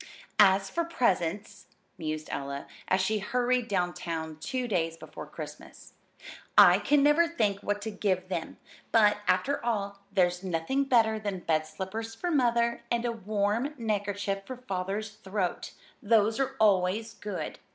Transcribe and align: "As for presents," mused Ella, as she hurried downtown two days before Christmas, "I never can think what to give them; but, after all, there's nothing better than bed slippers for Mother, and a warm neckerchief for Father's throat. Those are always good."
"As 0.39 0.67
for 0.67 0.83
presents," 0.83 1.67
mused 1.95 2.27
Ella, 2.31 2.65
as 2.87 3.01
she 3.01 3.19
hurried 3.19 3.67
downtown 3.67 4.37
two 4.39 4.67
days 4.67 4.97
before 4.97 5.27
Christmas, 5.27 5.93
"I 6.57 6.81
never 6.97 7.27
can 7.27 7.37
think 7.37 7.59
what 7.61 7.83
to 7.83 7.91
give 7.91 8.27
them; 8.27 8.57
but, 8.91 9.17
after 9.27 9.63
all, 9.63 9.99
there's 10.11 10.43
nothing 10.43 10.85
better 10.85 11.19
than 11.19 11.41
bed 11.41 11.67
slippers 11.67 12.15
for 12.15 12.31
Mother, 12.31 12.81
and 12.89 13.05
a 13.05 13.11
warm 13.11 13.75
neckerchief 13.77 14.39
for 14.47 14.57
Father's 14.57 15.17
throat. 15.17 15.73
Those 16.01 16.39
are 16.39 16.55
always 16.59 17.13
good." 17.13 17.59